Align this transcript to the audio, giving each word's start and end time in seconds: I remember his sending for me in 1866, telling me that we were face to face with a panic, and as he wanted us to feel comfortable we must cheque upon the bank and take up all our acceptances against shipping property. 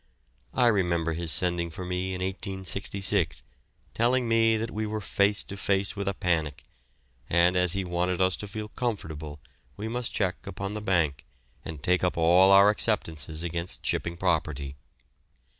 I 0.55 0.65
remember 0.65 1.13
his 1.13 1.31
sending 1.31 1.69
for 1.69 1.85
me 1.85 2.15
in 2.15 2.21
1866, 2.23 3.43
telling 3.93 4.27
me 4.27 4.57
that 4.57 4.71
we 4.71 4.87
were 4.87 4.99
face 4.99 5.43
to 5.43 5.55
face 5.55 5.95
with 5.95 6.07
a 6.07 6.15
panic, 6.15 6.63
and 7.29 7.55
as 7.55 7.73
he 7.73 7.85
wanted 7.85 8.19
us 8.19 8.35
to 8.37 8.47
feel 8.47 8.69
comfortable 8.69 9.39
we 9.77 9.87
must 9.87 10.11
cheque 10.11 10.47
upon 10.47 10.73
the 10.73 10.81
bank 10.81 11.23
and 11.63 11.83
take 11.83 12.03
up 12.03 12.17
all 12.17 12.49
our 12.51 12.71
acceptances 12.71 13.43
against 13.43 13.85
shipping 13.85 14.17
property. 14.17 14.75